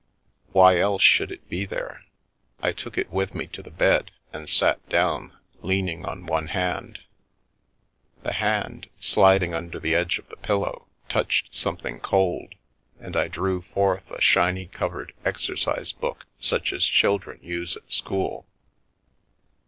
Why 0.51 0.79
else 0.79 1.03
should 1.03 1.31
it 1.31 1.47
be 1.47 1.63
there? 1.63 2.03
I 2.59 2.71
took 2.71 2.97
it 2.97 3.11
with 3.11 3.35
me 3.35 3.45
to 3.53 3.61
the 3.61 3.69
bed, 3.69 4.09
and 4.33 4.49
sat 4.49 4.83
down, 4.89 5.37
lean 5.61 5.87
ing 5.87 6.05
on 6.07 6.25
one 6.25 6.47
hand. 6.47 7.01
The 8.23 8.31
hand, 8.33 8.89
sliding 8.99 9.53
under 9.53 9.79
the 9.79 9.93
edge 9.93 10.17
of 10.17 10.27
the 10.29 10.37
pillow, 10.37 10.87
touched 11.07 11.53
something 11.53 11.99
cold, 11.99 12.55
and 12.99 13.15
I 13.15 13.27
drew 13.27 13.61
forth 13.61 14.09
a 14.09 14.19
shiny 14.21 14.65
covered 14.65 15.13
exercise 15.23 15.91
book 15.91 16.25
such 16.39 16.73
as 16.73 16.85
children 16.87 17.37
use 17.43 17.77
at 17.77 17.91
school. 17.91 18.47